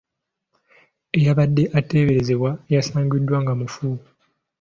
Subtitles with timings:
[1.17, 3.87] Eyabadde ateeberezebwa yasangiddwa nga mufu.